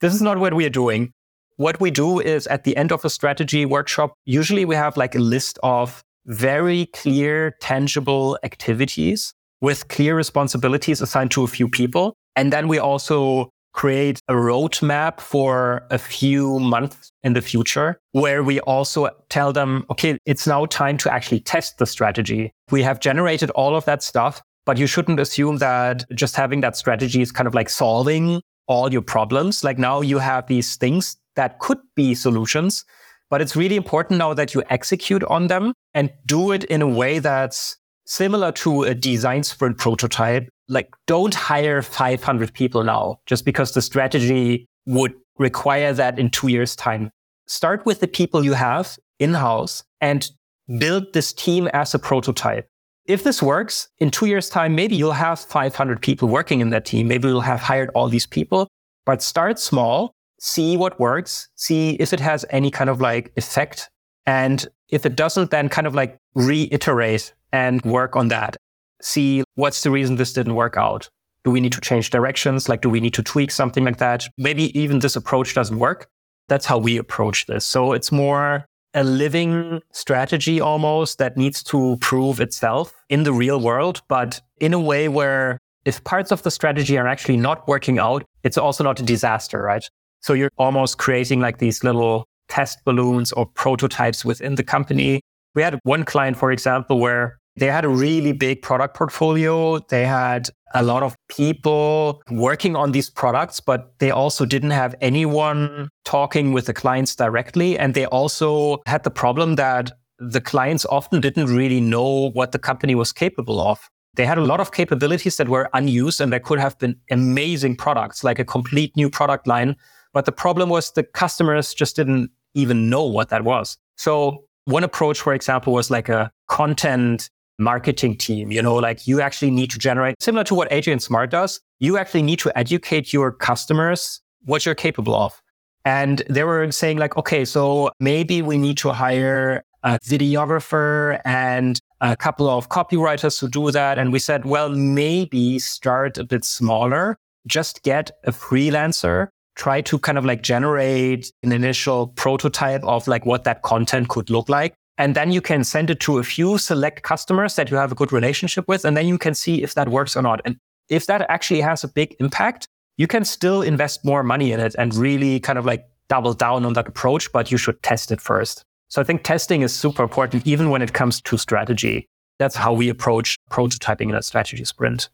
[0.00, 1.12] this is not what we are doing.
[1.56, 5.14] What we do is at the end of a strategy workshop, usually we have like
[5.14, 12.14] a list of very clear, tangible activities with clear responsibilities assigned to a few people.
[12.34, 18.42] And then we also create a roadmap for a few months in the future where
[18.42, 22.52] we also tell them, okay, it's now time to actually test the strategy.
[22.70, 26.76] We have generated all of that stuff, but you shouldn't assume that just having that
[26.76, 29.62] strategy is kind of like solving all your problems.
[29.62, 32.84] Like now you have these things that could be solutions.
[33.30, 36.88] But it's really important now that you execute on them and do it in a
[36.88, 40.48] way that's similar to a design sprint prototype.
[40.68, 46.48] Like don't hire 500 people now just because the strategy would require that in two
[46.48, 47.10] years time.
[47.46, 50.30] Start with the people you have in house and
[50.78, 52.66] build this team as a prototype.
[53.06, 56.86] If this works in two years time, maybe you'll have 500 people working in that
[56.86, 57.08] team.
[57.08, 58.68] Maybe you'll have hired all these people,
[59.04, 60.13] but start small
[60.44, 63.88] see what works, see if it has any kind of like effect.
[64.26, 68.56] And if it doesn't, then kind of like reiterate and work on that.
[69.00, 71.08] See what's the reason this didn't work out.
[71.44, 72.68] Do we need to change directions?
[72.68, 74.28] Like, do we need to tweak something like that?
[74.36, 76.08] Maybe even this approach doesn't work.
[76.48, 77.64] That's how we approach this.
[77.64, 83.60] So it's more a living strategy almost that needs to prove itself in the real
[83.60, 87.98] world, but in a way where if parts of the strategy are actually not working
[87.98, 89.88] out, it's also not a disaster, right?
[90.24, 95.20] So you're almost creating like these little test balloons or prototypes within the company.
[95.54, 99.78] We had one client, for example, where They had a really big product portfolio.
[99.78, 104.96] They had a lot of people working on these products, but they also didn't have
[105.00, 107.78] anyone talking with the clients directly.
[107.78, 112.58] And they also had the problem that the clients often didn't really know what the
[112.58, 113.88] company was capable of.
[114.16, 117.76] They had a lot of capabilities that were unused and that could have been amazing
[117.76, 119.76] products, like a complete new product line.
[120.14, 123.76] But the problem was the customers just didn't even know what that was.
[123.98, 128.50] So one approach, for example, was like a content marketing team.
[128.50, 131.60] You know, like you actually need to generate similar to what AJ Smart does.
[131.80, 135.40] You actually need to educate your customers what you're capable of.
[135.84, 141.78] And they were saying like, okay, so maybe we need to hire a videographer and
[142.00, 143.98] a couple of copywriters to do that.
[143.98, 149.98] And we said, well, maybe start a bit smaller, just get a freelancer, try to
[149.98, 154.74] kind of like generate an initial prototype of like what that content could look like.
[154.98, 157.94] And then you can send it to a few select customers that you have a
[157.94, 158.84] good relationship with.
[158.84, 160.40] And then you can see if that works or not.
[160.44, 160.56] And
[160.88, 164.74] if that actually has a big impact, you can still invest more money in it
[164.78, 168.20] and really kind of like double down on that approach, but you should test it
[168.20, 168.62] first.
[168.88, 172.06] So I think testing is super important, even when it comes to strategy.
[172.38, 175.08] That's how we approach prototyping in a strategy sprint.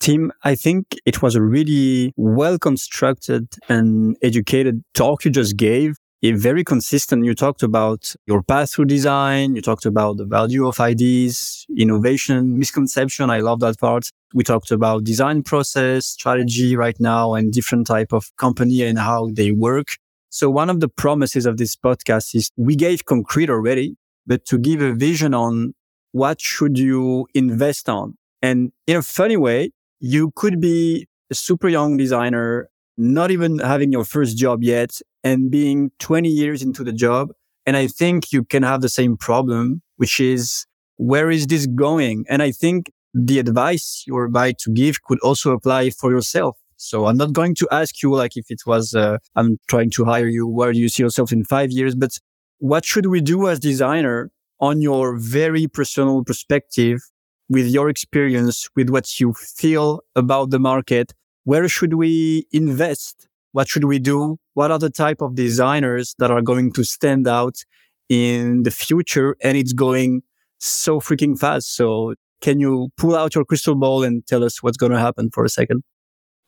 [0.00, 5.96] Tim, I think it was a really well constructed and educated talk you just gave.
[6.22, 7.24] It very consistent.
[7.24, 9.54] You talked about your path through design.
[9.54, 13.30] You talked about the value of ideas, innovation, misconception.
[13.30, 14.10] I love that part.
[14.34, 19.30] We talked about design process, strategy right now and different type of company and how
[19.32, 19.88] they work.
[20.30, 24.58] So one of the promises of this podcast is we gave concrete already, but to
[24.58, 25.74] give a vision on
[26.12, 28.16] what should you invest on.
[28.42, 29.70] And in a funny way,
[30.06, 35.50] you could be a super young designer, not even having your first job yet and
[35.50, 37.30] being 20 years into the job.
[37.66, 42.24] And I think you can have the same problem, which is where is this going?
[42.28, 46.56] And I think the advice you're about to give could also apply for yourself.
[46.76, 50.04] So I'm not going to ask you like if it was, uh, I'm trying to
[50.04, 51.94] hire you, where do you see yourself in five years?
[51.96, 52.12] But
[52.58, 54.30] what should we do as designer
[54.60, 57.00] on your very personal perspective
[57.48, 61.12] with your experience, with what you feel about the market?
[61.44, 63.28] Where should we invest?
[63.52, 64.38] What should we do?
[64.54, 67.56] What are the type of designers that are going to stand out
[68.08, 69.36] in the future?
[69.42, 70.22] And it's going
[70.58, 71.76] so freaking fast.
[71.76, 75.30] So can you pull out your crystal ball and tell us what's going to happen
[75.30, 75.82] for a second?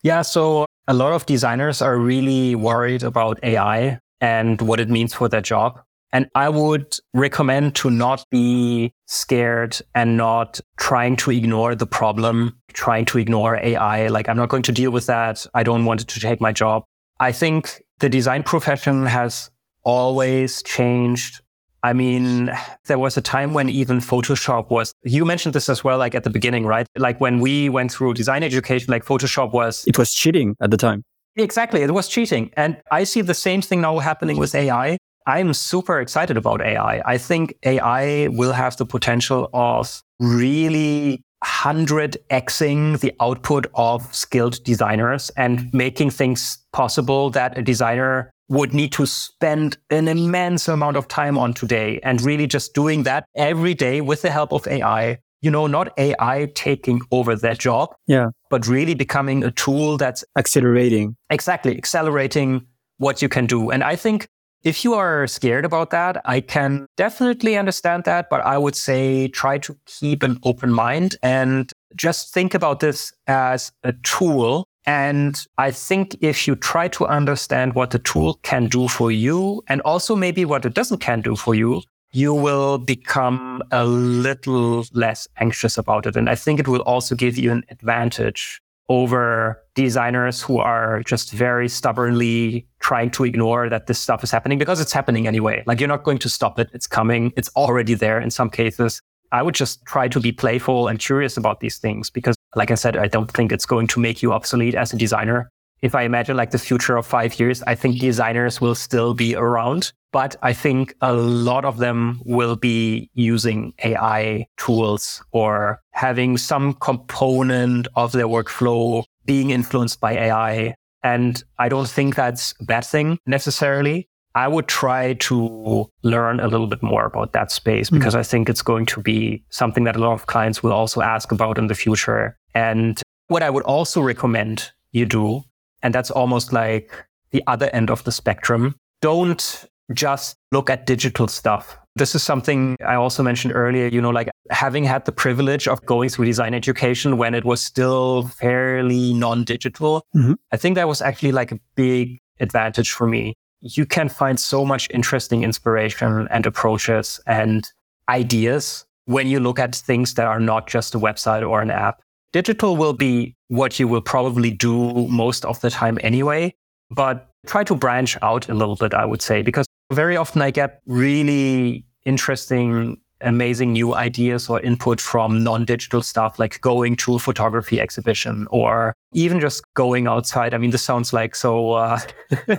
[0.03, 0.22] Yeah.
[0.22, 5.28] So a lot of designers are really worried about AI and what it means for
[5.28, 5.80] their job.
[6.12, 12.56] And I would recommend to not be scared and not trying to ignore the problem,
[12.72, 14.09] trying to ignore AI.
[14.09, 15.46] Like, I'm not going to deal with that.
[15.54, 16.84] I don't want it to take my job.
[17.18, 19.50] I think the design profession has
[19.82, 21.40] always changed
[21.82, 22.50] I mean,
[22.86, 26.24] there was a time when even Photoshop was, you mentioned this as well, like at
[26.24, 26.88] the beginning, right?
[26.96, 29.84] Like when we went through design education, like Photoshop was.
[29.86, 31.04] It was cheating at the time.
[31.36, 31.82] Exactly.
[31.82, 32.50] It was cheating.
[32.56, 34.98] And I see the same thing now happening with AI.
[35.28, 37.02] I'm super excited about AI.
[37.04, 45.30] I think AI will have the potential of really 100xing the output of skilled designers
[45.36, 51.08] and making things possible that a designer would need to spend an immense amount of
[51.08, 55.18] time on today and really just doing that every day with the help of AI.
[55.42, 57.94] You know, not AI taking over their job.
[58.06, 58.28] Yeah.
[58.48, 61.16] But really becoming a tool that's accelerating.
[61.28, 61.76] Exactly.
[61.76, 62.66] Accelerating
[62.96, 63.70] what you can do.
[63.70, 64.26] And I think
[64.64, 68.28] if you are scared about that, I can definitely understand that.
[68.28, 73.12] But I would say try to keep an open mind and just think about this
[73.26, 78.68] as a tool and I think if you try to understand what the tool can
[78.68, 81.82] do for you and also maybe what it doesn't can do for you,
[82.12, 86.16] you will become a little less anxious about it.
[86.16, 91.30] And I think it will also give you an advantage over designers who are just
[91.32, 95.62] very stubbornly trying to ignore that this stuff is happening because it's happening anyway.
[95.66, 96.70] Like you're not going to stop it.
[96.72, 97.32] It's coming.
[97.36, 99.01] It's already there in some cases.
[99.30, 102.76] I would just try to be playful and curious about these things because, like I
[102.76, 105.51] said, I don't think it's going to make you obsolete as a designer.
[105.82, 109.36] If I imagine like the future of five years, I think designers will still be
[109.36, 116.36] around, but I think a lot of them will be using AI tools or having
[116.36, 120.74] some component of their workflow being influenced by AI.
[121.02, 124.08] And I don't think that's a bad thing necessarily.
[124.34, 128.18] I would try to learn a little bit more about that space because mm.
[128.18, 131.32] I think it's going to be something that a lot of clients will also ask
[131.32, 132.36] about in the future.
[132.54, 135.42] And what I would also recommend you do,
[135.82, 136.92] and that's almost like
[137.30, 141.78] the other end of the spectrum, don't just look at digital stuff.
[141.96, 145.84] This is something I also mentioned earlier, you know, like having had the privilege of
[145.84, 150.34] going through design education when it was still fairly non digital, mm-hmm.
[150.52, 153.34] I think that was actually like a big advantage for me.
[153.60, 157.68] You can find so much interesting inspiration and approaches and
[158.08, 162.02] ideas when you look at things that are not just a website or an app.
[162.32, 166.54] Digital will be what you will probably do most of the time anyway,
[166.90, 170.50] but try to branch out a little bit, I would say, because very often I
[170.50, 177.14] get really interesting, amazing new ideas or input from non digital stuff, like going to
[177.14, 180.52] a photography exhibition or even just going outside.
[180.52, 181.98] I mean, this sounds like so, uh,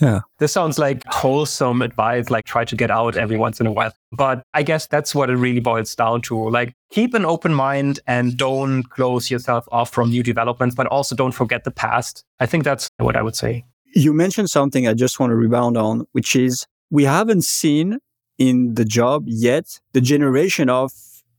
[0.00, 3.72] yeah, this sounds like wholesome advice, like try to get out every once in a
[3.72, 3.92] while.
[4.12, 6.48] But I guess that's what it really boils down to.
[6.50, 11.14] Like keep an open mind and don't close yourself off from new developments, but also
[11.14, 12.24] don't forget the past.
[12.40, 13.64] I think that's what I would say.
[13.94, 17.98] You mentioned something I just want to rebound on, which is we haven't seen
[18.38, 20.92] in the job yet the generation of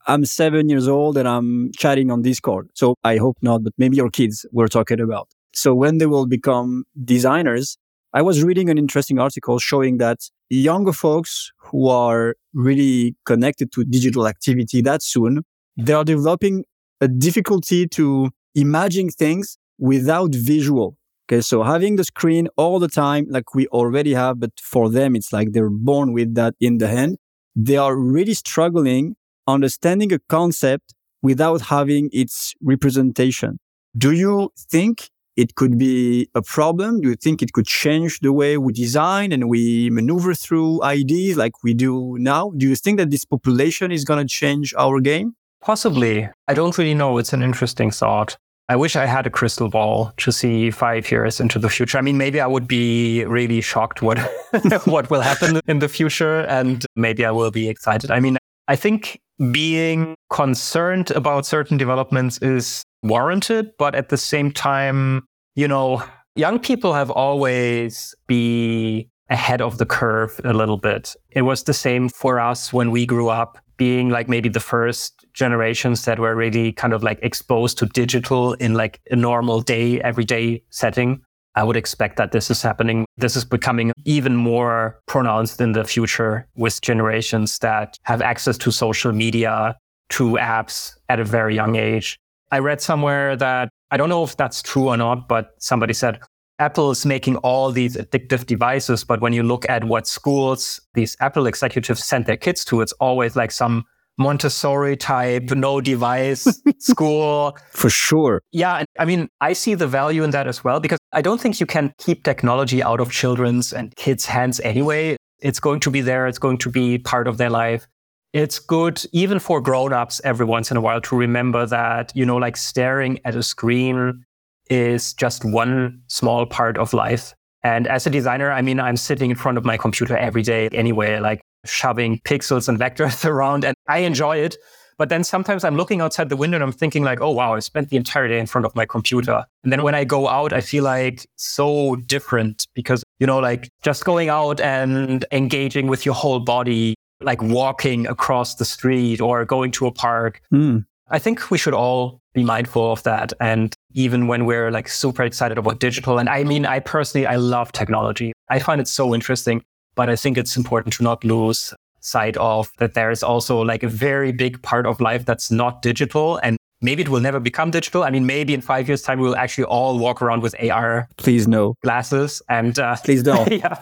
[0.08, 2.70] I'm seven years old and I'm chatting on Discord.
[2.74, 5.28] So I hope not, but maybe your kids we're talking about.
[5.54, 7.78] So when they will become designers,
[8.18, 10.18] I was reading an interesting article showing that
[10.50, 15.44] younger folks who are really connected to digital activity that soon,
[15.78, 16.66] they are developing
[17.00, 20.98] a difficulty to imagine things without visual.
[21.30, 21.42] Okay.
[21.42, 25.32] So having the screen all the time, like we already have, but for them, it's
[25.32, 27.20] like they're born with that in the hand.
[27.56, 29.16] They are really struggling
[29.46, 33.60] understanding a concept without having its representation.
[33.96, 37.00] Do you think it could be a problem?
[37.00, 41.38] Do you think it could change the way we design and we maneuver through ideas
[41.38, 42.52] like we do now?
[42.58, 45.36] Do you think that this population is going to change our game?
[45.62, 46.28] Possibly.
[46.48, 47.18] I don't really know.
[47.20, 48.36] It's an interesting thought.
[48.70, 51.98] I wish I had a crystal ball to see five years into the future.
[51.98, 54.20] I mean, maybe I would be really shocked what
[54.86, 58.12] what will happen in the future, and maybe I will be excited.
[58.12, 59.22] I mean, I think
[59.52, 65.26] being concerned about certain developments is warranted, but at the same time,
[65.56, 66.04] you know,
[66.36, 71.16] young people have always be ahead of the curve a little bit.
[71.32, 75.26] It was the same for us when we grew up being like maybe the first
[75.34, 80.02] generations that were really kind of like exposed to digital in like a normal day,
[80.02, 81.22] everyday setting.
[81.56, 83.06] I would expect that this is happening.
[83.18, 88.72] This is becoming even more pronounced in the future with generations that have access to
[88.72, 89.76] social media,
[90.10, 92.18] to apps at a very young age.
[92.52, 96.20] I read somewhere that I don't know if that's true or not, but somebody said
[96.60, 101.16] Apple is making all these addictive devices, but when you look at what schools these
[101.20, 103.86] Apple executives send their kids to, it's always like some
[104.18, 106.48] Montessori type, no device
[106.80, 107.56] school.
[107.72, 108.42] For sure.
[108.52, 108.84] Yeah.
[108.98, 111.68] I mean, I see the value in that as well because I don't think you
[111.68, 115.18] can keep technology out of children's and kids' hands anyway.
[115.40, 116.26] It's going to be there.
[116.26, 117.88] It's going to be part of their life.
[118.34, 122.38] It's good even for grown-ups every once in a while to remember that, you know,
[122.38, 124.26] like staring at a screen
[124.70, 127.34] is just one small part of life.
[127.64, 130.70] And as a designer, I mean, I'm sitting in front of my computer every day
[130.70, 134.58] anyway, like shoving pixels and vectors around, and I enjoy it.
[134.98, 137.60] But then sometimes I'm looking outside the window and I'm thinking like, oh wow, I
[137.60, 139.46] spent the entire day in front of my computer.
[139.64, 143.70] And then when I go out, I feel like so different because, you know, like
[143.84, 149.46] just going out and engaging with your whole body, like walking across the street or
[149.46, 150.42] going to a park.
[150.54, 150.86] Mm.
[151.10, 153.34] I think we should all be mindful of that.
[153.40, 157.38] And even when we're like super excited about digital, and I mean, I personally, I
[157.38, 158.34] love technology.
[158.50, 159.64] I find it so interesting,
[159.96, 163.84] but I think it's important to not lose sight of that there is also like
[163.84, 167.72] a very big part of life that's not digital and maybe it will never become
[167.72, 168.04] digital.
[168.04, 171.08] I mean, maybe in five years' time, we will actually all walk around with AR.
[171.18, 173.52] Please no glasses and uh, please don't.
[173.52, 173.78] yeah,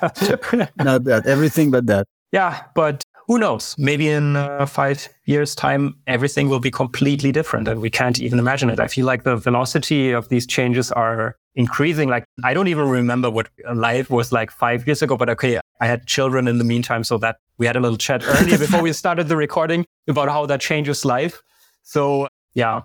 [0.77, 1.23] not that.
[1.25, 2.07] Everything but that.
[2.31, 3.76] Yeah, but who knows?
[3.78, 8.38] Maybe in uh, five years' time, everything will be completely different and we can't even
[8.39, 8.80] imagine it.
[8.80, 12.09] I feel like the velocity of these changes are increasing.
[12.09, 15.88] Like, I don't even remember what life was like five years ago, but okay, I
[15.88, 17.03] had children in the meantime.
[17.03, 20.45] So that we had a little chat earlier before we started the recording about how
[20.45, 21.41] that changes life.
[21.82, 22.82] So, yeah.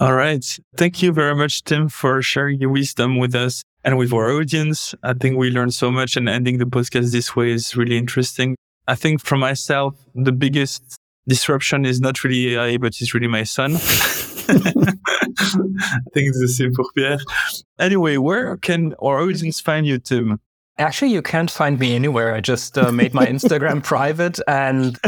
[0.00, 0.44] All right.
[0.76, 4.94] Thank you very much, Tim, for sharing your wisdom with us and with our audience.
[5.02, 8.56] I think we learned so much and ending the podcast this way is really interesting.
[8.86, 13.44] I think for myself, the biggest disruption is not really AI, but it's really my
[13.44, 13.76] son.
[14.48, 17.18] I think it's the same for Pierre.
[17.78, 20.38] Anyway, where can our audience find you, Tim?
[20.76, 22.34] Actually, you can't find me anywhere.
[22.34, 24.98] I just uh, made my Instagram private and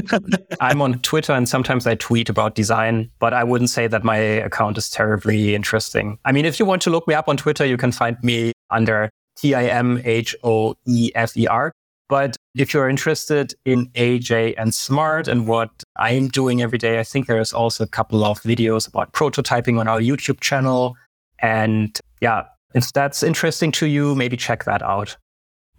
[0.60, 4.16] I'm on Twitter and sometimes I tweet about design, but I wouldn't say that my
[4.16, 6.18] account is terribly interesting.
[6.24, 8.52] I mean, if you want to look me up on Twitter, you can find me
[8.70, 11.72] under T I M H O E F E R.
[12.08, 17.02] But if you're interested in AJ and Smart and what I'm doing every day, I
[17.02, 20.96] think there's also a couple of videos about prototyping on our YouTube channel.
[21.40, 22.44] And yeah,
[22.74, 25.16] if that's interesting to you, maybe check that out.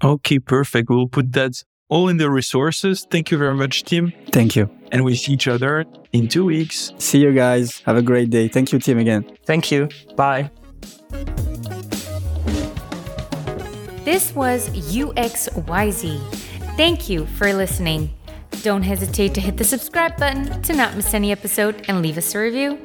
[0.04, 0.90] Okay, perfect.
[0.90, 3.08] We'll put that all in the resources.
[3.10, 4.14] Thank you very much, Tim.
[4.32, 4.70] Thank you.
[4.92, 6.94] And we see each other in two weeks.
[6.98, 7.80] See you guys.
[7.86, 8.48] Have a great day.
[8.48, 9.26] Thank you, Tim, again.
[9.46, 9.90] Thank you.
[10.16, 10.52] Bye.
[14.08, 16.22] This was UXYZ.
[16.78, 18.14] Thank you for listening.
[18.62, 22.34] Don't hesitate to hit the subscribe button to not miss any episode and leave us
[22.34, 22.80] a review.